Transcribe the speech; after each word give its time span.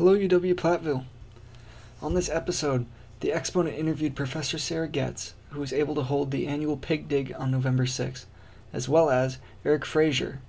Hello, 0.00 0.16
UW 0.16 0.54
Platteville. 0.54 1.04
On 2.00 2.14
this 2.14 2.30
episode, 2.30 2.86
the 3.20 3.34
exponent 3.34 3.76
interviewed 3.76 4.16
Professor 4.16 4.56
Sarah 4.56 4.88
Getz, 4.88 5.34
who 5.50 5.60
was 5.60 5.74
able 5.74 5.94
to 5.94 6.04
hold 6.04 6.30
the 6.30 6.46
annual 6.46 6.78
pig 6.78 7.06
dig 7.06 7.34
on 7.38 7.50
November 7.50 7.84
6th, 7.84 8.24
as 8.72 8.88
well 8.88 9.10
as 9.10 9.36
Eric 9.62 9.84
Frazier, 9.84 10.40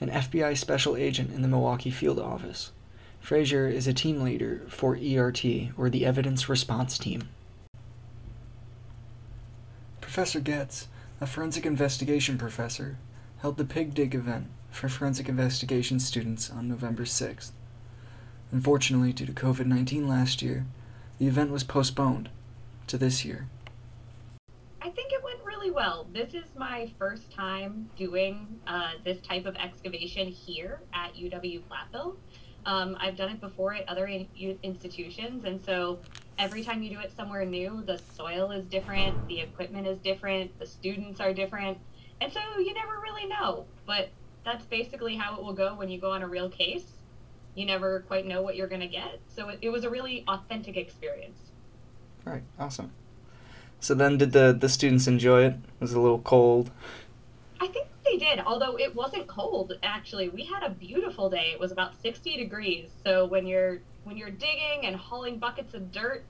an 0.00 0.08
FBI 0.08 0.56
special 0.56 0.94
agent 0.96 1.34
in 1.34 1.42
the 1.42 1.48
Milwaukee 1.48 1.90
field 1.90 2.20
office. 2.20 2.70
Frazier 3.18 3.66
is 3.66 3.88
a 3.88 3.92
team 3.92 4.22
leader 4.22 4.62
for 4.68 4.94
ERT, 4.94 5.44
or 5.76 5.90
the 5.90 6.06
Evidence 6.06 6.48
Response 6.48 6.96
Team. 6.96 7.28
Professor 10.00 10.38
Getz, 10.38 10.86
a 11.20 11.26
forensic 11.26 11.66
investigation 11.66 12.38
professor, 12.38 12.98
held 13.38 13.56
the 13.56 13.64
pig 13.64 13.94
dig 13.94 14.14
event 14.14 14.46
for 14.70 14.88
forensic 14.88 15.28
investigation 15.28 15.98
students 15.98 16.48
on 16.48 16.68
November 16.68 17.02
6th. 17.02 17.50
Unfortunately, 18.52 19.14
due 19.14 19.24
to 19.24 19.32
COVID 19.32 19.64
19 19.64 20.06
last 20.06 20.42
year, 20.42 20.66
the 21.18 21.26
event 21.26 21.50
was 21.50 21.64
postponed 21.64 22.28
to 22.86 22.98
this 22.98 23.24
year. 23.24 23.48
I 24.82 24.90
think 24.90 25.10
it 25.10 25.24
went 25.24 25.38
really 25.42 25.70
well. 25.70 26.06
This 26.12 26.34
is 26.34 26.44
my 26.54 26.90
first 26.98 27.32
time 27.32 27.88
doing 27.96 28.60
uh, 28.66 28.90
this 29.04 29.22
type 29.22 29.46
of 29.46 29.56
excavation 29.56 30.28
here 30.28 30.80
at 30.92 31.14
UW 31.14 31.62
Platteville. 31.62 32.16
Um, 32.66 32.94
I've 33.00 33.16
done 33.16 33.30
it 33.30 33.40
before 33.40 33.72
at 33.74 33.88
other 33.88 34.06
in- 34.06 34.28
institutions, 34.62 35.46
and 35.46 35.64
so 35.64 35.98
every 36.38 36.62
time 36.62 36.82
you 36.82 36.90
do 36.90 37.00
it 37.00 37.16
somewhere 37.16 37.46
new, 37.46 37.82
the 37.86 37.98
soil 38.14 38.50
is 38.50 38.66
different, 38.66 39.28
the 39.28 39.40
equipment 39.40 39.86
is 39.86 39.98
different, 39.98 40.56
the 40.58 40.66
students 40.66 41.20
are 41.20 41.32
different, 41.32 41.78
and 42.20 42.30
so 42.30 42.40
you 42.58 42.74
never 42.74 43.00
really 43.00 43.26
know. 43.26 43.64
But 43.86 44.10
that's 44.44 44.66
basically 44.66 45.16
how 45.16 45.36
it 45.36 45.42
will 45.42 45.54
go 45.54 45.74
when 45.74 45.88
you 45.88 45.98
go 45.98 46.10
on 46.10 46.22
a 46.22 46.28
real 46.28 46.50
case. 46.50 46.84
You 47.54 47.66
never 47.66 48.00
quite 48.00 48.26
know 48.26 48.42
what 48.42 48.56
you're 48.56 48.68
going 48.68 48.80
to 48.80 48.86
get. 48.86 49.20
So 49.28 49.48
it, 49.50 49.58
it 49.62 49.70
was 49.70 49.84
a 49.84 49.90
really 49.90 50.24
authentic 50.26 50.76
experience. 50.76 51.38
Right, 52.24 52.42
awesome. 52.58 52.92
So 53.80 53.94
then, 53.94 54.16
did 54.16 54.32
the 54.32 54.56
the 54.58 54.68
students 54.68 55.06
enjoy 55.08 55.44
it? 55.44 55.56
Was 55.80 55.92
it 55.92 55.98
a 55.98 56.00
little 56.00 56.20
cold? 56.20 56.70
I 57.60 57.66
think 57.66 57.88
they 58.04 58.16
did, 58.16 58.38
although 58.38 58.78
it 58.78 58.94
wasn't 58.94 59.26
cold. 59.26 59.72
Actually, 59.82 60.28
we 60.28 60.44
had 60.44 60.62
a 60.62 60.70
beautiful 60.70 61.28
day. 61.28 61.50
It 61.52 61.58
was 61.58 61.72
about 61.72 62.00
60 62.00 62.36
degrees. 62.36 62.90
So 63.04 63.26
when 63.26 63.46
you're 63.46 63.80
when 64.04 64.16
you're 64.16 64.30
digging 64.30 64.84
and 64.84 64.94
hauling 64.94 65.38
buckets 65.38 65.74
of 65.74 65.90
dirt, 65.90 66.24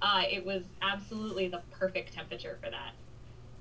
uh, 0.00 0.22
it 0.30 0.44
was 0.44 0.64
absolutely 0.82 1.48
the 1.48 1.60
perfect 1.70 2.14
temperature 2.14 2.58
for 2.62 2.70
that. 2.70 2.92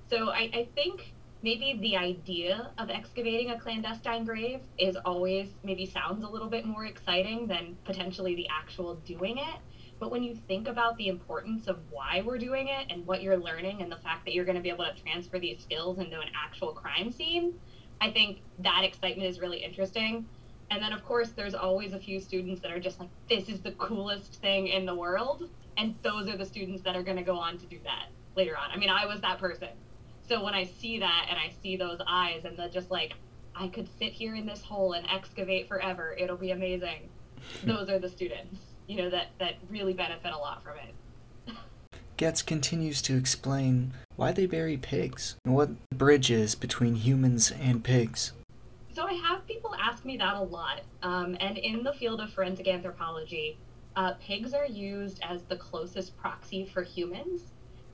So 0.10 0.30
I, 0.30 0.50
I 0.54 0.68
think 0.76 1.14
maybe 1.42 1.78
the 1.82 1.96
idea 1.98 2.72
of 2.78 2.90
excavating 2.90 3.52
a 3.52 3.60
clandestine 3.60 4.26
grave 4.26 4.62
is 4.78 4.96
always 5.06 5.50
maybe 5.64 5.86
sounds 5.86 6.24
a 6.24 6.28
little 6.28 6.50
bit 6.50 6.66
more 6.66 6.86
exciting 6.86 7.48
than 7.48 7.78
potentially 7.86 8.36
the 8.36 8.48
actual 8.50 8.96
doing 9.06 9.38
it. 9.38 9.60
But 10.00 10.12
when 10.12 10.24
you 10.24 10.36
think 10.48 10.68
about 10.68 10.98
the 10.98 11.08
importance 11.08 11.68
of 11.68 11.80
why 11.90 12.22
we're 12.26 12.38
doing 12.38 12.68
it 12.68 12.88
and 12.90 13.06
what 13.06 13.22
you're 13.22 13.38
learning 13.38 13.82
and 13.82 13.92
the 13.92 13.98
fact 13.98 14.26
that 14.26 14.34
you're 14.34 14.44
going 14.44 14.58
to 14.58 14.62
be 14.62 14.70
able 14.70 14.86
to 14.86 15.02
transfer 15.02 15.40
these 15.40 15.62
skills 15.62 16.00
into 16.00 16.20
an 16.20 16.28
actual 16.36 16.74
crime 16.74 17.12
scene, 17.12 17.54
I 18.02 18.12
think 18.12 18.42
that 18.60 18.84
excitement 18.84 19.30
is 19.30 19.40
really 19.40 19.64
interesting. 19.64 20.26
And 20.72 20.82
then, 20.82 20.92
of 20.92 21.06
course, 21.06 21.30
there's 21.30 21.54
always 21.54 21.94
a 21.94 22.00
few 22.00 22.20
students 22.20 22.62
that 22.62 22.72
are 22.72 22.80
just 22.80 23.00
like, 23.00 23.10
this 23.30 23.48
is 23.48 23.62
the 23.62 23.72
coolest 23.74 24.42
thing 24.42 24.68
in 24.68 24.86
the 24.86 24.96
world. 24.96 25.50
And 25.78 25.96
those 26.02 26.28
are 26.28 26.38
the 26.38 26.46
students 26.46 26.82
that 26.84 26.96
are 26.96 27.04
going 27.04 27.18
to 27.18 27.24
go 27.24 27.38
on 27.38 27.58
to 27.60 27.66
do 27.66 27.78
that 27.84 28.08
later 28.36 28.58
on. 28.58 28.72
I 28.72 28.78
mean, 28.78 28.90
I 28.90 29.06
was 29.06 29.22
that 29.22 29.40
person. 29.40 29.70
So 30.28 30.44
when 30.44 30.54
I 30.54 30.66
see 30.66 31.00
that 31.00 31.28
and 31.30 31.38
I 31.38 31.52
see 31.62 31.78
those 31.78 32.00
eyes 32.08 32.46
and 32.46 32.58
the 32.58 32.68
just 32.68 32.90
like, 32.90 33.14
I 33.56 33.68
could 33.68 33.88
sit 34.00 34.12
here 34.12 34.36
in 34.36 34.46
this 34.46 34.62
hole 34.62 34.94
and 34.94 35.06
excavate 35.10 35.68
forever, 35.68 36.16
it'll 36.18 36.38
be 36.38 36.52
amazing. 36.52 37.10
those 37.64 37.90
are 37.90 38.00
the 38.00 38.10
students, 38.10 38.60
you 38.88 38.98
know, 38.98 39.10
that, 39.10 39.28
that 39.40 39.56
really 39.70 39.94
benefit 39.94 40.34
a 40.34 40.38
lot 40.38 40.64
from 40.64 40.78
it. 40.78 41.56
Getz 42.18 42.42
continues 42.42 43.02
to 43.04 43.18
explain 43.18 43.92
why 44.16 44.32
they 44.32 44.46
bury 44.46 44.78
pigs 44.78 45.36
and 45.44 45.54
what 45.54 45.70
the 45.90 45.96
bridge 45.98 46.32
is 46.32 46.56
between 46.56 46.96
humans 46.96 47.52
and 47.52 47.84
pigs. 47.84 48.32
So 48.94 49.06
I 49.06 49.14
have 49.14 49.46
people 49.46 49.76
ask 49.76 50.06
me 50.06 50.16
that 50.18 50.36
a 50.36 50.42
lot. 50.42 50.82
Um, 51.04 51.36
and 51.42 51.58
in 51.58 51.84
the 51.84 51.92
field 51.92 52.22
of 52.22 52.32
forensic 52.32 52.70
anthropology, 52.70 53.58
uh, 53.98 54.14
pigs 54.22 54.54
are 54.54 54.66
used 54.66 55.20
as 55.24 55.44
the 55.44 55.58
closest 55.58 56.16
proxy 56.18 56.66
for 56.66 56.84
humans. 56.84 57.42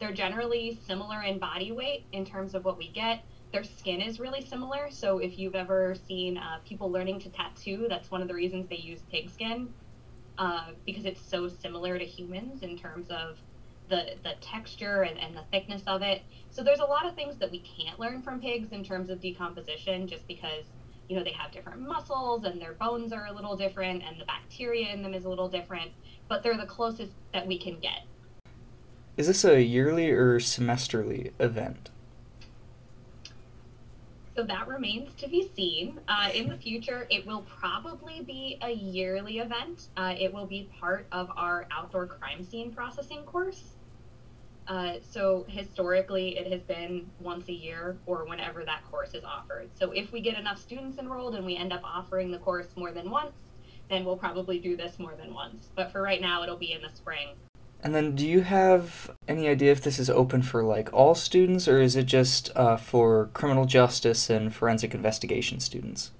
They're 0.01 0.11
generally 0.11 0.79
similar 0.87 1.21
in 1.21 1.37
body 1.37 1.71
weight 1.71 2.05
in 2.11 2.25
terms 2.25 2.55
of 2.55 2.65
what 2.65 2.79
we 2.79 2.89
get. 2.89 3.23
Their 3.53 3.63
skin 3.63 4.01
is 4.01 4.19
really 4.19 4.43
similar. 4.43 4.89
So 4.89 5.19
if 5.19 5.37
you've 5.37 5.53
ever 5.53 5.93
seen 6.07 6.39
uh, 6.39 6.57
people 6.65 6.89
learning 6.89 7.19
to 7.19 7.29
tattoo, 7.29 7.85
that's 7.87 8.09
one 8.09 8.23
of 8.23 8.27
the 8.27 8.33
reasons 8.33 8.67
they 8.67 8.77
use 8.77 9.01
pig 9.11 9.29
skin 9.29 9.71
uh, 10.39 10.71
because 10.87 11.05
it's 11.05 11.21
so 11.21 11.47
similar 11.47 11.99
to 11.99 12.03
humans 12.03 12.63
in 12.63 12.79
terms 12.79 13.11
of 13.11 13.37
the, 13.89 14.15
the 14.23 14.33
texture 14.41 15.03
and, 15.03 15.19
and 15.19 15.37
the 15.37 15.43
thickness 15.51 15.83
of 15.85 16.01
it. 16.01 16.23
So 16.49 16.63
there's 16.63 16.79
a 16.79 16.85
lot 16.85 17.05
of 17.05 17.13
things 17.13 17.37
that 17.37 17.51
we 17.51 17.59
can't 17.59 17.99
learn 17.99 18.23
from 18.23 18.41
pigs 18.41 18.71
in 18.71 18.83
terms 18.83 19.11
of 19.11 19.21
decomposition 19.21 20.07
just 20.07 20.27
because 20.27 20.65
you 21.09 21.15
know 21.15 21.23
they 21.23 21.33
have 21.33 21.51
different 21.51 21.79
muscles 21.79 22.45
and 22.45 22.59
their 22.59 22.73
bones 22.73 23.13
are 23.13 23.27
a 23.27 23.31
little 23.31 23.55
different 23.55 24.01
and 24.01 24.19
the 24.19 24.25
bacteria 24.25 24.91
in 24.91 25.03
them 25.03 25.13
is 25.13 25.25
a 25.25 25.29
little 25.29 25.49
different 25.49 25.91
but 26.29 26.41
they're 26.41 26.55
the 26.55 26.65
closest 26.65 27.11
that 27.33 27.45
we 27.45 27.57
can 27.59 27.77
get 27.79 28.03
Is 29.17 29.27
this 29.27 29.43
a 29.45 29.61
yearly 29.61 30.09
or 30.09 30.39
semesterly 30.39 31.31
event? 31.39 31.89
so 34.33 34.43
that 34.43 34.65
remains 34.67 35.13
to 35.15 35.27
be 35.27 35.51
seen 35.55 35.99
uh, 36.07 36.29
in 36.33 36.47
the 36.47 36.55
future 36.55 37.05
it 37.09 37.27
will 37.27 37.41
probably 37.59 38.21
be 38.21 38.57
a 38.61 38.71
yearly 38.71 39.39
event 39.39 39.89
uh, 39.97 40.15
it 40.17 40.33
will 40.33 40.45
be 40.45 40.69
part 40.79 41.05
of 41.11 41.29
our 41.35 41.67
outdoor 41.69 42.07
crime 42.07 42.41
scene 42.43 42.71
processing 42.71 43.23
course 43.23 43.75
uh, 44.67 44.93
so 45.01 45.45
historically, 45.49 46.37
it 46.37 46.49
has 46.49 46.61
been 46.61 47.09
once 47.19 47.49
a 47.49 47.53
year 47.53 47.97
or 48.05 48.25
whenever 48.25 48.63
that 48.63 48.89
course 48.89 49.13
is 49.13 49.23
offered. 49.23 49.69
So 49.77 49.91
if 49.91 50.13
we 50.13 50.21
get 50.21 50.37
enough 50.37 50.59
students 50.59 50.97
enrolled 50.97 51.35
and 51.35 51.45
we 51.45 51.57
end 51.57 51.73
up 51.73 51.81
offering 51.83 52.31
the 52.31 52.37
course 52.37 52.67
more 52.77 52.91
than 52.91 53.09
once, 53.09 53.35
then 53.89 54.05
we'll 54.05 54.15
probably 54.15 54.59
do 54.59 54.77
this 54.77 54.97
more 54.97 55.15
than 55.15 55.33
once. 55.33 55.69
But 55.75 55.91
for 55.91 56.01
right 56.01 56.21
now, 56.21 56.43
it'll 56.43 56.55
be 56.55 56.71
in 56.71 56.81
the 56.81 56.89
spring. 56.89 57.29
And 57.83 57.95
then, 57.95 58.15
do 58.15 58.27
you 58.27 58.41
have 58.41 59.11
any 59.27 59.47
idea 59.47 59.71
if 59.71 59.81
this 59.81 59.97
is 59.97 60.09
open 60.09 60.43
for 60.43 60.63
like 60.63 60.93
all 60.93 61.15
students, 61.15 61.67
or 61.67 61.81
is 61.81 61.95
it 61.95 62.05
just 62.05 62.51
uh, 62.55 62.77
for 62.77 63.29
criminal 63.33 63.65
justice 63.65 64.29
and 64.29 64.53
forensic 64.53 64.93
investigation 64.93 65.59
students? 65.59 66.11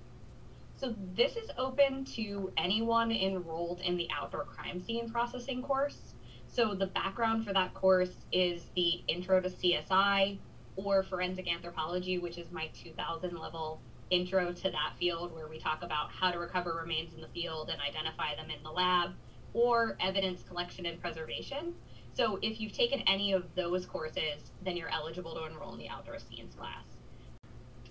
So 0.77 0.95
this 1.13 1.35
is 1.35 1.51
open 1.59 2.03
to 2.15 2.51
anyone 2.57 3.11
enrolled 3.11 3.81
in 3.81 3.97
the 3.97 4.07
outdoor 4.19 4.45
crime 4.45 4.81
scene 4.81 5.11
processing 5.11 5.61
course. 5.61 6.15
So 6.47 6.73
the 6.73 6.87
background 6.87 7.45
for 7.45 7.53
that 7.53 7.75
course 7.75 8.15
is 8.31 8.63
the 8.75 9.03
Intro 9.07 9.39
to 9.39 9.49
CSI 9.49 10.39
or 10.75 11.03
Forensic 11.03 11.47
Anthropology, 11.47 12.17
which 12.17 12.39
is 12.39 12.51
my 12.51 12.69
2000 12.73 13.37
level 13.37 13.79
intro 14.09 14.51
to 14.51 14.63
that 14.63 14.93
field 14.99 15.33
where 15.33 15.47
we 15.47 15.59
talk 15.59 15.83
about 15.83 16.11
how 16.11 16.31
to 16.31 16.37
recover 16.37 16.73
remains 16.73 17.13
in 17.13 17.21
the 17.21 17.27
field 17.27 17.69
and 17.69 17.79
identify 17.81 18.35
them 18.35 18.49
in 18.49 18.61
the 18.63 18.69
lab, 18.69 19.11
or 19.53 19.97
evidence 19.99 20.43
collection 20.43 20.85
and 20.85 20.99
preservation. 21.01 21.73
So 22.13 22.39
if 22.41 22.59
you've 22.59 22.73
taken 22.73 23.01
any 23.01 23.31
of 23.31 23.43
those 23.55 23.85
courses, 23.85 24.51
then 24.63 24.75
you're 24.75 24.89
eligible 24.89 25.33
to 25.35 25.45
enroll 25.45 25.73
in 25.73 25.79
the 25.79 25.89
outdoor 25.89 26.19
scenes 26.19 26.55
class. 26.55 26.85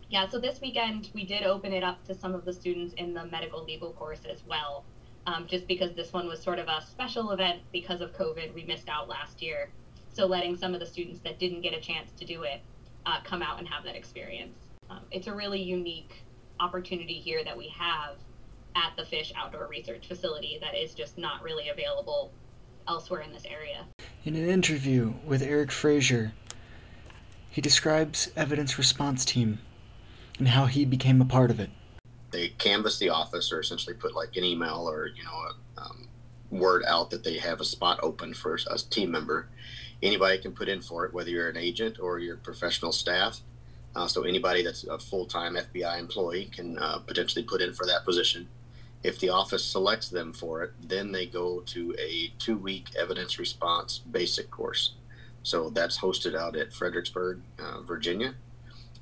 Yeah, 0.09 0.29
so 0.29 0.39
this 0.39 0.61
weekend 0.61 1.11
we 1.15 1.25
did 1.25 1.45
open 1.45 1.73
it 1.73 1.85
up 1.85 2.05
to 2.07 2.15
some 2.15 2.35
of 2.35 2.45
the 2.45 2.53
students 2.53 2.95
in 2.95 3.15
the 3.15 3.27
medical 3.27 3.65
legal 3.65 3.93
course 3.93 4.23
as 4.31 4.43
well 4.47 4.85
um, 5.27 5.47
just 5.47 5.67
because 5.67 5.95
this 5.95 6.13
one 6.13 6.27
was 6.27 6.43
sort 6.43 6.59
of 6.59 6.69
a 6.69 6.83
special 6.83 7.31
event 7.31 7.61
because 7.73 8.01
of 8.01 8.13
COVID. 8.13 8.55
We 8.55 8.65
missed 8.65 8.89
out 8.89 9.09
last 9.09 9.43
year. 9.43 9.71
So 10.13 10.27
letting 10.27 10.57
some 10.57 10.75
of 10.75 10.81
the 10.81 10.87
students 10.87 11.21
that 11.21 11.39
didn't 11.39 11.61
get 11.61 11.73
a 11.73 11.81
chance 11.81 12.11
to 12.13 12.25
do 12.25 12.43
it 12.43 12.61
uh, 13.07 13.21
come 13.23 13.43
out 13.43 13.59
and 13.59 13.69
have 13.69 13.85
that 13.85 13.95
experience. 13.95 14.59
Um, 14.89 15.01
it's 15.11 15.29
a 15.29 15.35
really 15.35 15.63
unique 15.63 16.25
opportunity 16.59 17.15
here 17.15 17.45
that 17.45 17.57
we 17.57 17.69
have 17.69 18.17
at 18.77 18.93
the 18.97 19.05
Fish 19.05 19.33
Outdoor 19.37 19.67
Research 19.69 20.07
Facility 20.07 20.59
that 20.61 20.75
is 20.75 20.95
just 20.95 21.19
not 21.19 21.43
really 21.43 21.69
available 21.69 22.33
elsewhere 22.89 23.21
in 23.21 23.33
this 23.33 23.45
area. 23.45 23.85
In 24.25 24.35
an 24.35 24.49
interview 24.49 25.15
with 25.25 25.43
Eric 25.43 25.71
Frazier, 25.71 26.33
he 27.51 27.61
describes 27.61 28.31
Evidence 28.37 28.79
Response 28.79 29.25
Team 29.25 29.59
and 30.39 30.49
how 30.49 30.67
he 30.67 30.85
became 30.85 31.21
a 31.21 31.25
part 31.25 31.51
of 31.51 31.61
it. 31.61 31.71
They 32.31 32.49
canvass 32.59 32.99
the 32.99 33.09
office 33.09 33.53
or 33.53 33.61
essentially 33.61 33.95
put 33.95 34.15
like 34.15 34.37
an 34.37 34.45
email 34.45 34.89
or 34.89 35.09
you 35.09 35.25
know 35.25 35.31
a 35.31 35.83
um, 35.83 36.09
word 36.51 36.85
out 36.87 37.11
that 37.11 37.25
they 37.25 37.39
have 37.39 37.61
a 37.61 37.65
spot 37.65 37.99
open 38.03 38.35
for 38.35 38.55
a 38.55 38.79
team 38.79 39.11
member. 39.11 39.49
Anybody 40.03 40.39
can 40.39 40.53
put 40.53 40.69
in 40.69 40.81
for 40.81 41.05
it 41.05 41.13
whether 41.13 41.31
you're 41.31 41.49
an 41.49 41.57
agent 41.57 41.99
or 42.01 42.19
your 42.19 42.37
professional 42.37 42.93
staff. 42.93 43.41
Uh, 43.97 44.07
so 44.07 44.23
anybody 44.23 44.63
that's 44.63 44.85
a 44.85 44.97
full-time 45.01 45.57
fbi 45.57 45.99
employee 45.99 46.49
can 46.55 46.79
uh, 46.79 46.99
potentially 47.01 47.45
put 47.45 47.61
in 47.61 47.75
for 47.75 47.85
that 47.87 48.05
position 48.05 48.47
if 49.05 49.19
the 49.21 49.31
office 49.31 49.65
selects 49.65 50.09
them 50.09 50.33
for 50.33 50.63
it 50.63 50.73
then 50.81 51.13
they 51.13 51.27
go 51.27 51.61
to 51.63 51.95
a 51.99 52.33
two-week 52.39 52.89
evidence 52.99 53.39
response 53.39 53.99
basic 53.99 54.51
course 54.51 54.97
so 55.43 55.71
that's 55.71 56.01
hosted 56.01 56.37
out 56.37 56.57
at 56.57 56.73
fredericksburg 56.73 57.43
uh, 57.59 57.83
virginia 57.83 58.33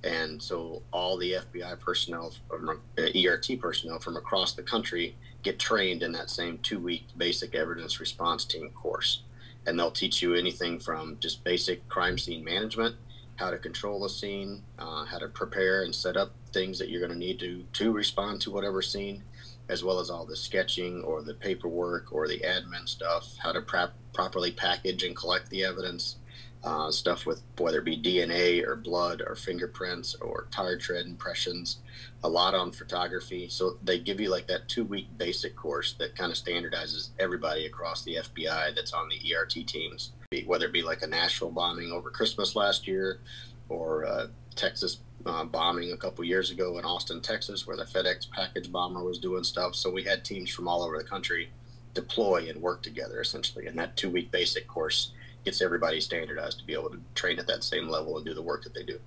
And 0.05 0.43
so 0.43 0.83
all 0.93 1.19
the 1.19 1.35
FBI 1.35 1.81
personnel, 1.81 2.33
from, 2.49 2.71
uh, 2.71 3.03
ERT 3.17 3.61
personnel 3.61 4.01
from 4.01 4.17
across 4.17 4.55
the 4.55 4.65
country 4.65 5.19
get 5.45 5.61
trained 5.61 6.05
in 6.05 6.13
that 6.15 6.31
same 6.31 6.59
two 6.61 6.81
week 6.81 7.09
basic 7.19 7.55
evidence 7.55 8.01
response 8.01 8.47
team 8.47 8.71
course. 8.71 9.25
And 9.67 9.79
they'll 9.79 9.93
teach 9.93 10.23
you 10.23 10.35
anything 10.37 10.81
from 10.81 11.19
just 11.21 11.45
basic 11.45 11.89
crime 11.91 12.19
scene 12.19 12.45
management, 12.45 12.97
how 13.37 13.53
to 13.53 13.59
control 13.59 14.07
a 14.07 14.11
scene, 14.11 14.65
uh, 14.79 15.05
how 15.07 15.19
to 15.19 15.29
prepare 15.29 15.85
and 15.85 15.95
set 15.95 16.17
up 16.17 16.33
things 16.55 16.81
that 16.81 16.91
you're 16.91 17.03
going 17.03 17.13
to 17.13 17.19
need 17.19 17.41
to, 17.41 17.67
to 17.75 17.93
respond 17.93 18.41
to 18.43 18.53
whatever 18.53 18.83
scene, 18.83 19.25
as 19.69 19.85
well 19.85 20.01
as 20.01 20.11
all 20.11 20.25
the 20.25 20.37
sketching 20.37 21.03
or 21.03 21.23
the 21.23 21.35
paperwork 21.35 22.13
or 22.13 22.27
the 22.27 22.41
admin 22.41 22.89
stuff, 22.89 23.37
how 23.39 23.53
to 23.53 23.61
prep, 23.61 23.95
properly 24.15 24.51
package 24.51 25.03
and 25.03 25.17
collect 25.17 25.51
the 25.51 25.65
evidence, 25.65 26.17
uh, 26.65 26.91
stuff 26.91 27.25
with 27.25 27.43
whether 27.59 27.79
it 27.79 27.85
be 27.85 28.01
DNA 28.01 28.67
or 28.67 28.75
blood 28.75 29.23
or 29.25 29.37
fingerprints 29.37 30.15
or 30.17 30.49
tire 30.51 30.77
tread 30.77 31.07
impressions, 31.07 31.79
a 32.25 32.29
lot 32.29 32.55
on 32.55 32.73
photography. 32.73 33.49
So 33.49 33.79
they 33.83 33.99
give 33.99 34.21
you 34.21 34.31
like 34.31 34.49
that 34.49 34.69
two 34.69 34.85
week 34.85 35.07
basic 35.17 35.55
course 35.55 35.95
that 35.99 36.17
kind 36.17 36.33
of 36.33 36.39
standardizes 36.39 37.11
everybody 37.19 37.67
across 37.67 38.03
the 38.03 38.17
FBI 38.17 38.75
that's 38.75 38.93
on 38.93 39.09
the 39.09 39.35
ERT 39.35 39.67
teams, 39.67 40.13
whether 40.47 40.67
it 40.67 40.73
be 40.73 40.83
like 40.83 41.03
a 41.03 41.07
Nashville 41.07 41.51
bombing 41.51 41.93
over 41.93 42.11
Christmas 42.11 42.57
last 42.57 42.89
year 42.89 43.21
or 43.69 44.05
uh, 44.07 44.27
Texas 44.57 44.99
uh, 45.29 45.45
bombing 45.45 45.93
a 45.93 45.97
couple 45.97 46.25
years 46.25 46.51
ago 46.51 46.79
in 46.79 46.85
Austin, 46.85 47.21
Texas, 47.21 47.67
where 47.67 47.77
the 47.77 47.85
FedEx 47.85 48.31
package 48.31 48.73
bomber 48.73 49.05
was 49.05 49.19
doing 49.19 49.45
stuff. 49.45 49.75
So 49.75 49.91
we 49.91 50.03
had 50.03 50.25
teams 50.25 50.51
from 50.51 50.67
all 50.67 50.83
over 50.83 50.97
the 50.97 51.05
country 51.05 51.51
deploy 51.95 52.49
and 52.49 52.63
work 52.63 52.83
together 52.83 53.21
essentially. 53.21 53.67
And 53.67 53.79
that 53.79 53.97
two 53.97 54.11
week 54.11 54.31
basic 54.31 54.67
course 54.67 55.13
gets 55.45 55.61
everybody 55.61 56.01
standardized 56.01 56.59
to 56.59 56.65
be 56.65 56.73
able 56.73 56.91
to 56.91 57.01
train 57.15 57.39
at 57.39 57.47
that 57.47 57.63
same 57.63 57.89
level 57.89 58.17
and 58.17 58.25
do 58.25 58.35
the 58.35 58.43
work 58.43 58.65
that 58.65 58.75
they 58.75 58.83
do. 58.83 58.99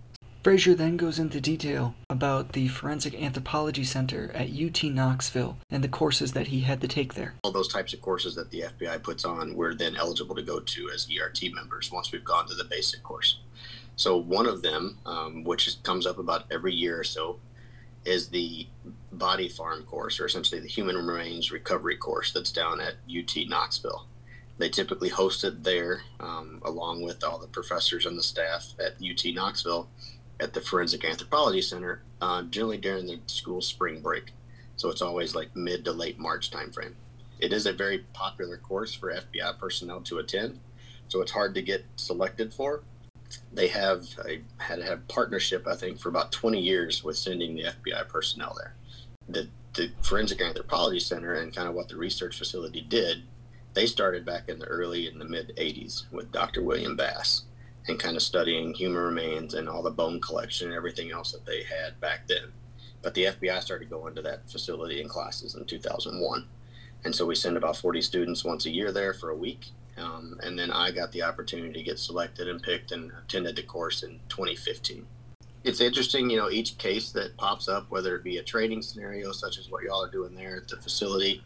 Frazier 0.44 0.74
then 0.74 0.98
goes 0.98 1.20
into 1.20 1.40
detail 1.40 1.94
about 2.10 2.54
the 2.54 2.68
Forensic 2.68 3.14
Anthropology 3.14 3.84
Center 3.84 4.32
at 4.34 4.50
UT 4.50 4.84
Knoxville 4.84 5.58
and 5.70 5.84
the 5.84 5.88
courses 5.88 6.32
that 6.32 6.48
he 6.48 6.62
had 6.62 6.82
to 6.82 6.88
take 6.88 7.14
there. 7.14 7.36
All 7.44 7.52
those 7.52 7.72
types 7.72 7.94
of 7.94 8.02
courses 8.02 8.34
that 8.36 8.50
the 8.50 8.62
FBI 8.62 9.04
puts 9.04 9.24
on, 9.24 9.56
we're 9.56 9.76
then 9.76 9.96
eligible 9.96 10.34
to 10.34 10.42
go 10.42 10.60
to 10.60 10.90
as 10.90 11.08
ERT 11.16 11.44
members 11.54 11.92
once 11.92 12.12
we've 12.12 12.26
gone 12.26 12.48
to 12.48 12.56
the 12.56 12.64
basic 12.64 13.04
course. 13.04 13.38
So, 13.96 14.18
one 14.18 14.48
of 14.48 14.62
them, 14.62 14.98
um, 15.06 15.44
which 15.44 15.82
comes 15.84 16.08
up 16.08 16.18
about 16.18 16.46
every 16.52 16.74
year 16.74 17.00
or 17.00 17.04
so, 17.04 17.40
is 18.06 18.30
the 18.30 18.68
body 19.12 19.48
farm 19.48 19.84
course, 19.84 20.20
or 20.20 20.26
essentially 20.26 20.60
the 20.60 20.68
human 20.68 20.96
remains 20.96 21.52
recovery 21.52 21.98
course 21.98 22.32
that's 22.32 22.52
down 22.52 22.82
at 22.82 22.96
UT 23.10 23.48
Knoxville. 23.48 24.08
They 24.58 24.70
typically 24.70 25.10
host 25.10 25.44
it 25.44 25.64
there, 25.64 26.02
um, 26.20 26.62
along 26.64 27.04
with 27.04 27.24
all 27.24 27.40
the 27.40 27.48
professors 27.48 28.06
and 28.06 28.18
the 28.18 28.24
staff 28.24 28.74
at 28.80 28.94
UT 29.04 29.34
Knoxville 29.34 29.90
at 30.40 30.54
the 30.54 30.62
Forensic 30.62 31.06
Anthropology 31.06 31.62
Center, 31.62 32.02
uh, 32.22 32.44
generally 32.44 32.78
during 32.78 33.06
the 33.06 33.20
school 33.28 33.62
spring 33.62 34.02
break. 34.02 34.32
So 34.76 34.90
it's 34.90 35.02
always 35.02 35.36
like 35.36 35.56
mid 35.56 35.86
to 35.86 35.92
late 35.92 36.18
March 36.18 36.50
timeframe. 36.50 36.94
It 37.40 37.54
is 37.54 37.66
a 37.66 37.74
very 37.74 38.00
popular 38.14 38.58
course 38.58 38.94
for 38.94 39.12
FBI 39.12 39.60
personnel 39.60 40.02
to 40.02 40.20
attend, 40.20 40.60
so 41.08 41.22
it's 41.22 41.32
hard 41.32 41.54
to 41.56 41.62
get 41.62 41.86
selected 41.96 42.54
for. 42.54 42.84
They 43.54 43.68
have 43.68 44.06
had 44.58 44.80
to 44.80 44.86
have 44.86 45.08
partnership, 45.08 45.68
I 45.68 45.76
think, 45.76 46.00
for 46.00 46.10
about 46.10 46.32
20 46.32 46.60
years 46.60 47.04
with 47.04 47.18
sending 47.18 47.56
the 47.56 47.64
FBI 47.64 48.08
personnel 48.08 48.56
there. 48.58 48.76
The, 49.30 49.50
the 49.74 49.92
Forensic 50.02 50.42
Anthropology 50.42 51.00
Center 51.00 51.34
and 51.36 51.56
kind 51.56 51.68
of 51.68 51.76
what 51.76 51.90
the 51.90 51.96
research 51.96 52.38
facility 52.38 52.82
did 52.82 53.24
they 53.74 53.86
started 53.86 54.26
back 54.26 54.50
in 54.50 54.60
the 54.60 54.66
early 54.66 55.08
in 55.08 55.18
the 55.18 55.26
mid 55.26 55.54
80s 55.58 56.12
with 56.12 56.32
Dr. 56.32 56.62
William 56.62 56.96
Bass 56.96 57.44
and 57.88 58.00
kind 58.00 58.16
of 58.16 58.22
studying 58.22 58.74
human 58.74 59.02
remains 59.02 59.54
and 59.54 59.68
all 59.68 59.82
the 59.82 59.90
bone 59.90 60.20
collection 60.20 60.68
and 60.68 60.76
everything 60.76 61.12
else 61.12 61.32
that 61.32 61.46
they 61.46 61.64
had 61.64 62.00
back 62.00 62.28
then. 62.28 62.52
But 63.02 63.14
the 63.14 63.26
FBI 63.26 63.62
started 63.62 63.90
going 63.90 64.14
to 64.16 64.22
that 64.22 64.50
facility 64.50 65.02
in 65.02 65.10
classes 65.10 65.56
in 65.56 65.66
2001. 65.66 66.48
And 67.04 67.16
so 67.16 67.26
we 67.26 67.34
send 67.34 67.58
about 67.58 67.78
40 67.78 68.02
students 68.02 68.44
once 68.44 68.66
a 68.66 68.72
year 68.72 68.92
there 68.92 69.14
for 69.14 69.30
a 69.30 69.36
week. 69.36 69.68
Um, 69.98 70.40
and 70.44 70.58
then 70.58 70.72
I 70.72 70.92
got 70.92 71.12
the 71.12 71.24
opportunity 71.24 71.74
to 71.74 71.84
get 71.84 72.00
selected 72.00 72.48
and 72.48 72.62
picked 72.62 72.92
and 72.92 73.12
attended 73.24 73.56
the 73.56 73.64
course 73.64 74.04
in 74.04 74.20
2015. 74.30 75.06
It's 75.64 75.82
interesting, 75.82 76.30
you 76.30 76.38
know, 76.38 76.50
each 76.50 76.78
case 76.78 77.12
that 77.12 77.38
pops 77.38 77.68
up, 77.68 77.92
whether 77.92 78.16
it 78.16 78.24
be 78.24 78.38
a 78.38 78.44
training 78.44 78.82
scenario 78.82 79.32
such 79.32 79.60
as 79.60 79.70
what 79.70 79.84
y'all 79.84 80.04
are 80.04 80.10
doing 80.10 80.34
there 80.34 80.58
at 80.58 80.68
the 80.68 80.78
facility, 80.78 81.44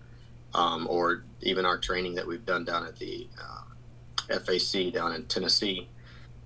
um, 0.54 0.88
or 0.90 1.24
even 1.42 1.66
our 1.66 1.78
training 1.78 2.16
that 2.16 2.26
we've 2.26 2.46
done 2.46 2.64
down 2.64 2.86
at 2.86 2.98
the 2.98 3.28
uh, 3.42 4.40
FAC 4.40 4.94
down 4.94 5.14
in 5.14 5.26
Tennessee, 5.26 5.90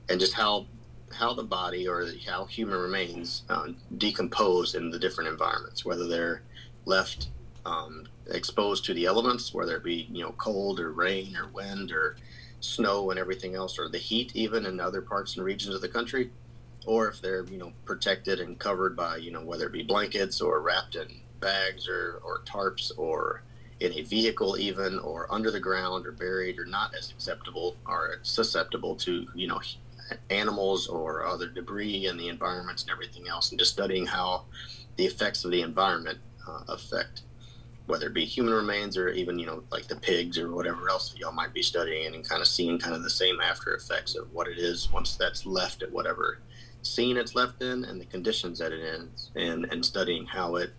and 0.10 0.20
just 0.20 0.34
how 0.34 0.66
how 1.12 1.34
the 1.34 1.44
body 1.44 1.88
or 1.88 2.06
how 2.28 2.46
human 2.46 2.78
remains 2.78 3.44
uh, 3.50 3.68
decompose 3.98 4.76
in 4.76 4.92
the 4.92 5.00
different 5.00 5.30
environments, 5.30 5.84
whether 5.84 6.08
they're 6.08 6.44
left 6.86 7.30
um, 7.66 8.06
exposed 8.32 8.86
to 8.86 8.94
the 8.94 9.06
elements, 9.06 9.54
whether 9.54 9.76
it 9.78 9.84
be 9.84 10.08
you 10.12 10.24
know 10.24 10.34
cold 10.34 10.80
or 10.80 10.92
rain 10.92 11.36
or 11.36 11.50
wind 11.50 11.92
or 11.92 12.16
snow 12.60 13.10
and 13.12 13.20
everything 13.20 13.56
else, 13.56 13.80
or 13.80 13.90
the 13.90 13.98
heat 13.98 14.32
even 14.36 14.66
in 14.66 14.80
other 14.80 15.02
parts 15.02 15.36
and 15.36 15.46
regions 15.46 15.76
of 15.76 15.82
the 15.82 15.90
country, 15.90 16.32
or 16.86 17.08
if 17.08 17.22
they're 17.22 17.46
you 17.46 17.58
know 17.58 17.74
protected 17.86 18.40
and 18.40 18.60
covered 18.60 18.96
by 18.96 19.18
you 19.18 19.32
know 19.32 19.44
whether 19.44 19.68
it 19.68 19.74
be 19.74 19.84
blankets 19.84 20.42
or 20.42 20.62
wrapped 20.62 20.96
in 20.96 21.08
bags 21.40 21.88
or, 21.88 22.22
or 22.24 22.42
tarps 22.46 22.92
or 22.98 23.44
in 23.80 23.94
a 23.94 24.02
vehicle 24.04 24.58
even 24.60 25.00
or 25.00 25.32
under 25.34 25.52
the 25.52 25.60
ground 25.60 26.06
or 26.06 26.12
buried 26.12 26.60
or 26.60 26.66
not 26.66 26.94
as 26.98 27.12
acceptable 27.12 27.78
or 27.88 28.18
susceptible 28.24 28.96
to 28.96 29.26
you 29.36 29.48
know 29.48 29.62
animals 30.30 30.88
or 30.88 31.26
other 31.26 31.48
debris 31.48 32.08
and 32.08 32.20
the 32.20 32.28
environments 32.28 32.84
and 32.84 32.92
everything 32.92 33.28
else 33.30 33.52
and 33.52 33.60
just 33.60 33.72
studying 33.72 34.06
how 34.06 34.46
the 34.98 35.06
effects 35.06 35.46
of 35.46 35.52
the 35.52 35.62
environment 35.62 36.20
uh, 36.48 36.62
affect 36.70 37.24
whether 37.90 38.08
it 38.08 38.14
be 38.14 38.26
human 38.26 38.54
remains 38.54 38.98
or 38.98 39.10
even 39.10 39.38
you 39.38 39.46
know 39.46 39.64
like 39.72 39.88
the 39.88 39.96
pigs 39.96 40.38
or 40.38 40.54
whatever 40.54 40.90
else 40.90 41.10
that 41.10 41.20
y'all 41.20 41.32
might 41.32 41.54
be 41.54 41.64
studying 41.64 42.14
and 42.14 42.28
kind 42.28 42.42
of 42.42 42.48
seeing 42.48 42.80
kind 42.80 42.96
of 42.96 43.04
the 43.04 43.10
same 43.10 43.40
after 43.42 43.74
effects 43.74 44.16
of 44.16 44.32
what 44.32 44.48
it 44.48 44.58
is 44.58 44.92
once 44.92 45.16
that's 45.16 45.46
left 45.46 45.82
at 45.82 45.92
whatever 45.92 46.40
scene 46.82 47.18
it's 47.18 47.36
left 47.36 47.62
in 47.62 47.84
and 47.84 48.00
the 48.00 48.06
conditions 48.06 48.60
that 48.60 48.72
it 48.72 48.80
is 48.80 49.32
and 49.36 49.66
and 49.72 49.86
studying 49.86 50.26
how 50.26 50.56
it 50.56 50.72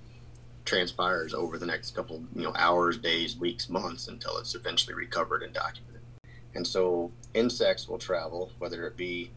transpires 0.64 1.34
over 1.34 1.58
the 1.58 1.66
next 1.66 1.96
couple, 1.96 2.22
you 2.34 2.42
know, 2.42 2.52
hours, 2.56 2.96
days, 2.98 3.36
weeks, 3.36 3.68
months 3.68 4.06
until 4.06 4.38
it's 4.38 4.54
eventually 4.54 4.94
recovered 4.94 5.42
and 5.42 5.52
documented. 5.52 6.00
And 6.54 6.66
so 6.66 7.10
insects 7.34 7.88
will 7.88 7.98
travel, 7.98 8.52
whether 8.58 8.86
it 8.86 8.96
be 8.96 9.32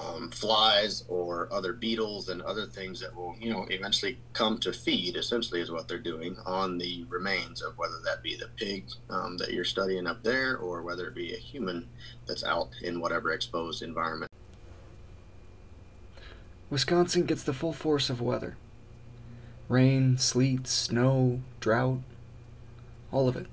um, 0.00 0.30
flies 0.30 1.04
or 1.08 1.48
other 1.52 1.72
beetles 1.72 2.28
and 2.28 2.42
other 2.42 2.66
things 2.66 3.00
that 3.00 3.14
will, 3.14 3.34
you 3.38 3.52
know, 3.52 3.66
eventually 3.70 4.18
come 4.32 4.58
to 4.58 4.72
feed, 4.72 5.16
essentially, 5.16 5.60
is 5.60 5.70
what 5.70 5.88
they're 5.88 5.98
doing 5.98 6.36
on 6.46 6.78
the 6.78 7.04
remains 7.08 7.62
of 7.62 7.76
whether 7.76 7.96
that 8.04 8.22
be 8.22 8.36
the 8.36 8.48
pig 8.56 8.86
um, 9.10 9.36
that 9.36 9.52
you're 9.52 9.64
studying 9.64 10.06
up 10.06 10.22
there 10.22 10.56
or 10.56 10.82
whether 10.82 11.08
it 11.08 11.14
be 11.14 11.34
a 11.34 11.38
human 11.38 11.88
that's 12.26 12.44
out 12.44 12.70
in 12.82 13.00
whatever 13.00 13.32
exposed 13.32 13.82
environment. 13.82 14.30
Wisconsin 16.70 17.26
gets 17.26 17.42
the 17.42 17.52
full 17.52 17.74
force 17.74 18.08
of 18.08 18.20
weather 18.20 18.56
rain, 19.68 20.18
sleet, 20.18 20.66
snow, 20.66 21.40
drought, 21.60 22.00
all 23.10 23.26
of 23.26 23.36
it. 23.36 23.46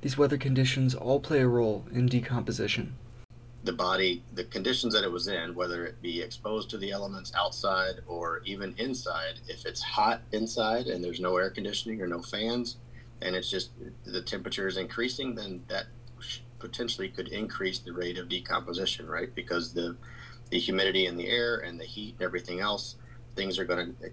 These 0.00 0.16
weather 0.16 0.38
conditions 0.38 0.94
all 0.94 1.20
play 1.20 1.40
a 1.40 1.48
role 1.48 1.84
in 1.92 2.06
decomposition. 2.06 2.94
The 3.64 3.72
body, 3.72 4.22
the 4.32 4.44
conditions 4.44 4.94
that 4.94 5.04
it 5.04 5.10
was 5.10 5.26
in, 5.28 5.54
whether 5.54 5.84
it 5.84 6.00
be 6.00 6.22
exposed 6.22 6.70
to 6.70 6.78
the 6.78 6.92
elements 6.92 7.32
outside 7.36 8.00
or 8.06 8.40
even 8.44 8.74
inside, 8.78 9.40
if 9.48 9.66
it's 9.66 9.82
hot 9.82 10.22
inside 10.32 10.86
and 10.86 11.02
there's 11.02 11.20
no 11.20 11.36
air 11.36 11.50
conditioning 11.50 12.00
or 12.00 12.06
no 12.06 12.22
fans, 12.22 12.76
and 13.20 13.34
it's 13.34 13.50
just 13.50 13.70
the 14.04 14.22
temperature 14.22 14.68
is 14.68 14.76
increasing, 14.76 15.34
then 15.34 15.62
that 15.68 15.86
potentially 16.58 17.08
could 17.08 17.28
increase 17.28 17.80
the 17.80 17.92
rate 17.92 18.18
of 18.18 18.28
decomposition, 18.28 19.08
right? 19.08 19.34
Because 19.34 19.74
the 19.74 19.96
the 20.50 20.58
humidity 20.58 21.06
in 21.06 21.16
the 21.16 21.28
air 21.28 21.58
and 21.58 21.78
the 21.78 21.84
heat 21.84 22.14
and 22.14 22.22
everything 22.22 22.60
else, 22.60 22.96
things 23.36 23.58
are 23.58 23.64
going 23.64 23.94
to 24.00 24.10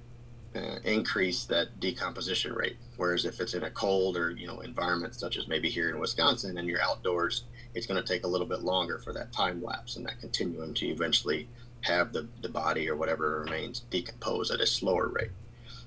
uh, 0.56 0.80
increase 0.84 1.46
that 1.46 1.80
decomposition 1.80 2.54
rate. 2.54 2.78
Whereas 2.98 3.26
if 3.26 3.42
it's 3.42 3.54
in 3.54 3.64
a 3.64 3.72
cold 3.72 4.16
or 4.16 4.32
you 4.32 4.48
know 4.48 4.62
environment 4.62 5.16
such 5.16 5.38
as 5.38 5.48
maybe 5.48 5.70
here 5.70 5.90
in 5.90 6.00
Wisconsin 6.00 6.58
and 6.58 6.68
you're 6.68 6.82
outdoors, 6.82 7.44
it's 7.74 7.86
going 7.86 8.02
to 8.02 8.08
take 8.08 8.24
a 8.24 8.28
little 8.28 8.48
bit 8.48 8.62
longer 8.62 9.00
for 9.00 9.14
that 9.14 9.34
time 9.34 9.62
lapse 9.62 9.98
and 9.98 10.06
that 10.06 10.20
continuum 10.20 10.74
to 10.76 10.88
eventually 10.88 11.50
have 11.82 12.14
the, 12.14 12.28
the 12.42 12.50
body 12.50 12.90
or 12.90 12.96
whatever 12.96 13.42
remains 13.42 13.82
decompose 13.92 14.50
at 14.50 14.62
a 14.62 14.66
slower 14.66 15.08
rate. 15.08 15.32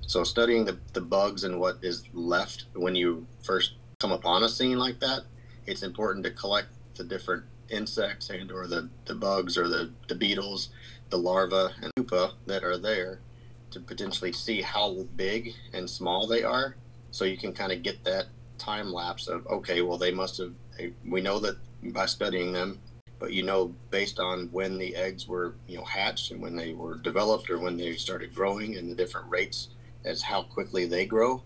So 0.07 0.23
studying 0.23 0.65
the, 0.65 0.79
the 0.93 1.01
bugs 1.01 1.45
and 1.45 1.59
what 1.59 1.79
is 1.83 2.05
left 2.13 2.67
when 2.75 2.95
you 2.95 3.27
first 3.43 3.75
come 3.99 4.13
upon 4.13 4.45
a 4.45 4.49
scene 4.49 4.79
like 4.79 5.01
that, 5.01 5.23
it's 5.67 5.83
important 5.83 6.25
to 6.25 6.31
collect 6.31 6.69
the 6.95 7.05
different 7.05 7.45
insects 7.69 8.31
and 8.31 8.51
or 8.53 8.67
the, 8.67 8.89
the 9.07 9.15
bugs 9.15 9.59
or 9.59 9.69
the, 9.69 9.91
the 10.09 10.15
beetles, 10.15 10.71
the 11.11 11.19
larvae 11.19 11.73
and 11.83 11.93
pupa 11.97 12.33
that 12.47 12.65
are 12.65 12.79
there 12.79 13.21
to 13.71 13.81
potentially 13.81 14.33
see 14.33 14.63
how 14.63 15.07
big 15.17 15.55
and 15.73 15.89
small 15.89 16.27
they 16.27 16.43
are. 16.43 16.77
So 17.11 17.25
you 17.25 17.37
can 17.37 17.53
kind 17.53 17.73
of 17.73 17.83
get 17.83 18.05
that 18.05 18.27
time 18.59 18.93
lapse 18.93 19.29
of, 19.29 19.47
okay, 19.47 19.83
well, 19.83 19.99
they 19.99 20.13
must 20.13 20.39
have, 20.39 20.53
we 21.05 21.21
know 21.21 21.39
that 21.41 21.57
by 21.83 22.07
studying 22.07 22.53
them, 22.53 22.81
but 23.19 23.33
you 23.33 23.43
know 23.43 23.75
based 23.91 24.21
on 24.21 24.49
when 24.53 24.79
the 24.79 24.95
eggs 24.95 25.27
were 25.27 25.55
you 25.67 25.77
know 25.77 25.85
hatched 25.85 26.31
and 26.31 26.41
when 26.41 26.57
they 26.57 26.73
were 26.73 26.97
developed 26.97 27.51
or 27.51 27.59
when 27.59 27.77
they 27.77 27.95
started 27.95 28.35
growing 28.35 28.77
and 28.77 28.91
the 28.91 28.95
different 28.95 29.29
rates 29.29 29.69
as 30.05 30.23
how 30.23 30.43
quickly 30.43 30.87
they 30.87 31.05
grow 31.05 31.43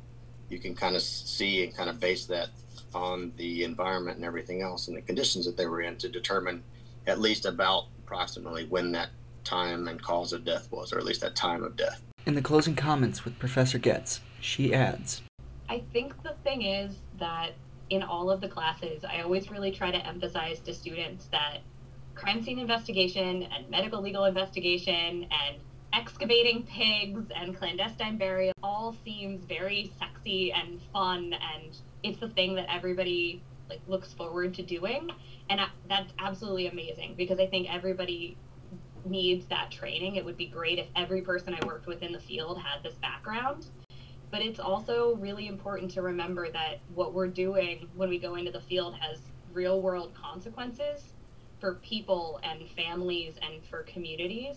you 0.48 0.58
can 0.58 0.74
kind 0.74 0.96
of 0.96 1.02
see 1.02 1.64
and 1.64 1.74
kind 1.74 1.88
of 1.88 1.98
base 1.98 2.26
that 2.26 2.48
on 2.94 3.32
the 3.36 3.64
environment 3.64 4.16
and 4.16 4.26
everything 4.26 4.60
else 4.60 4.88
and 4.88 4.96
the 4.96 5.02
conditions 5.02 5.46
that 5.46 5.56
they 5.56 5.66
were 5.66 5.80
in 5.80 5.96
to 5.96 6.08
determine 6.08 6.62
at 7.06 7.20
least 7.20 7.46
about 7.46 7.84
approximately 7.98 8.66
when 8.66 8.92
that 8.92 9.08
time 9.44 9.88
and 9.88 10.02
cause 10.02 10.32
of 10.32 10.44
death 10.44 10.70
was 10.70 10.92
or 10.92 10.98
at 10.98 11.04
least 11.04 11.20
that 11.20 11.34
time 11.34 11.64
of 11.64 11.74
death 11.76 12.02
in 12.26 12.34
the 12.34 12.42
closing 12.42 12.74
comments 12.74 13.24
with 13.24 13.38
professor 13.38 13.78
getz 13.78 14.20
she 14.40 14.74
adds 14.74 15.22
i 15.68 15.82
think 15.92 16.20
the 16.22 16.34
thing 16.44 16.62
is 16.62 16.96
that 17.18 17.52
in 17.92 18.02
all 18.02 18.30
of 18.30 18.40
the 18.40 18.48
classes, 18.48 19.04
I 19.04 19.20
always 19.20 19.50
really 19.50 19.70
try 19.70 19.90
to 19.90 20.06
emphasize 20.06 20.60
to 20.60 20.72
students 20.72 21.26
that 21.26 21.58
crime 22.14 22.42
scene 22.42 22.58
investigation 22.58 23.42
and 23.42 23.68
medical 23.68 24.00
legal 24.00 24.24
investigation 24.24 25.26
and 25.30 25.56
excavating 25.92 26.62
pigs 26.62 27.30
and 27.36 27.54
clandestine 27.54 28.16
burial 28.16 28.54
all 28.62 28.96
seems 29.04 29.44
very 29.44 29.92
sexy 29.98 30.52
and 30.52 30.80
fun 30.90 31.34
and 31.34 31.76
it's 32.02 32.18
the 32.18 32.30
thing 32.30 32.54
that 32.54 32.66
everybody 32.74 33.42
like 33.68 33.80
looks 33.86 34.14
forward 34.14 34.54
to 34.54 34.62
doing. 34.62 35.10
And 35.50 35.60
I, 35.60 35.68
that's 35.86 36.14
absolutely 36.18 36.68
amazing 36.68 37.14
because 37.18 37.38
i 37.38 37.46
think 37.46 37.72
everybody 37.72 38.38
needs 39.04 39.46
that 39.46 39.70
training 39.70 40.16
it 40.16 40.24
would 40.24 40.36
be 40.36 40.46
great 40.46 40.78
if 40.78 40.86
every 40.96 41.22
person 41.22 41.54
i 41.60 41.66
worked 41.66 41.86
with 41.86 42.02
in 42.02 42.12
the 42.12 42.20
field 42.20 42.58
had 42.58 42.82
this 42.82 42.98
background 42.98 43.66
but 44.32 44.40
it's 44.40 44.58
also 44.58 45.14
really 45.16 45.46
important 45.46 45.90
to 45.90 46.02
remember 46.02 46.50
that 46.50 46.80
what 46.94 47.12
we're 47.12 47.28
doing 47.28 47.86
when 47.94 48.08
we 48.08 48.18
go 48.18 48.34
into 48.34 48.50
the 48.50 48.62
field 48.62 48.96
has 48.98 49.20
real 49.52 49.82
world 49.82 50.14
consequences 50.14 51.12
for 51.60 51.74
people 51.76 52.40
and 52.42 52.68
families 52.70 53.34
and 53.42 53.64
for 53.66 53.84
communities. 53.84 54.56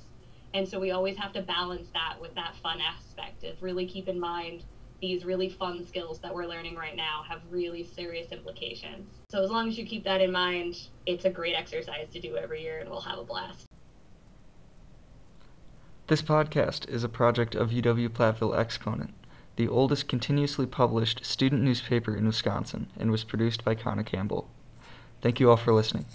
And 0.54 0.68
so 0.68 0.80
we 0.80 0.92
always 0.92 1.18
have 1.18 1.34
to 1.34 1.42
balance 1.42 1.90
that 1.94 2.16
with 2.22 2.34
that 2.36 2.56
fun 2.64 2.80
aspect 2.80 3.44
of 3.44 3.62
really 3.62 3.86
keep 3.86 4.08
in 4.08 4.20
mind 4.20 4.64
these 5.02 5.26
really 5.26 5.50
fun 5.50 5.86
skills 5.86 6.22
that 6.22 6.34
we're 6.34 6.48
learning 6.48 6.76
right 6.76 6.96
now 6.96 7.24
have 7.30 7.42
really 7.50 7.84
serious 7.84 8.32
implications. 8.32 9.12
So 9.30 9.44
as 9.44 9.52
long 9.52 9.68
as 9.68 9.78
you 9.78 9.86
keep 9.86 10.06
that 10.06 10.22
in 10.22 10.32
mind, 10.32 10.76
it's 11.06 11.26
a 11.26 11.30
great 11.30 11.54
exercise 11.54 12.10
to 12.14 12.22
do 12.22 12.38
every 12.38 12.62
year 12.62 12.80
and 12.80 12.90
we'll 12.90 13.02
have 13.02 13.20
a 13.20 13.26
blast. 13.26 13.75
This 16.08 16.22
podcast 16.22 16.88
is 16.88 17.04
a 17.04 17.10
project 17.10 17.56
of 17.56 17.72
UW 17.72 18.10
Platteville 18.10 18.56
Exponent 18.56 19.12
the 19.56 19.68
oldest 19.68 20.08
continuously 20.08 20.66
published 20.66 21.26
student 21.26 21.62
newspaper 21.62 22.16
in 22.16 22.26
Wisconsin, 22.26 22.88
and 22.98 23.10
was 23.10 23.24
produced 23.24 23.64
by 23.64 23.74
Connor 23.74 24.04
Campbell. 24.04 24.50
Thank 25.22 25.40
you 25.40 25.50
all 25.50 25.58
for 25.58 25.74
listening. 25.74 26.06